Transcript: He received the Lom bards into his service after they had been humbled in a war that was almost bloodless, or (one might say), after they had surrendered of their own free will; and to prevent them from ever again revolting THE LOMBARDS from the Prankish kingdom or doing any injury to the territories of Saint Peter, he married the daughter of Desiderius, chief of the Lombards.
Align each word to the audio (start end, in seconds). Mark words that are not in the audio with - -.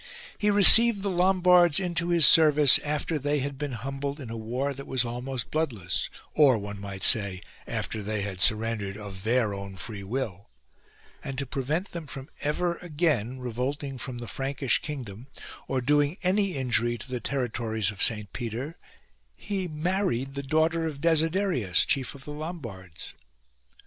He 0.39 0.49
received 0.49 1.03
the 1.03 1.11
Lom 1.11 1.41
bards 1.41 1.79
into 1.79 2.09
his 2.09 2.25
service 2.27 2.79
after 2.79 3.19
they 3.19 3.37
had 3.37 3.55
been 3.59 3.73
humbled 3.73 4.19
in 4.19 4.31
a 4.31 4.35
war 4.35 4.73
that 4.73 4.87
was 4.87 5.05
almost 5.05 5.51
bloodless, 5.51 6.09
or 6.33 6.57
(one 6.57 6.79
might 6.81 7.03
say), 7.03 7.39
after 7.67 8.01
they 8.01 8.23
had 8.23 8.41
surrendered 8.41 8.97
of 8.97 9.21
their 9.23 9.53
own 9.53 9.75
free 9.75 10.03
will; 10.03 10.49
and 11.23 11.37
to 11.37 11.45
prevent 11.45 11.91
them 11.91 12.07
from 12.07 12.29
ever 12.41 12.77
again 12.77 13.37
revolting 13.37 13.89
THE 13.89 13.91
LOMBARDS 13.93 14.03
from 14.03 14.17
the 14.17 14.25
Prankish 14.25 14.81
kingdom 14.81 15.27
or 15.67 15.81
doing 15.81 16.17
any 16.23 16.55
injury 16.55 16.97
to 16.97 17.07
the 17.07 17.19
territories 17.19 17.91
of 17.91 18.01
Saint 18.01 18.33
Peter, 18.33 18.79
he 19.35 19.67
married 19.67 20.33
the 20.33 20.41
daughter 20.41 20.87
of 20.87 20.99
Desiderius, 20.99 21.85
chief 21.85 22.15
of 22.15 22.25
the 22.25 22.31
Lombards. 22.31 23.13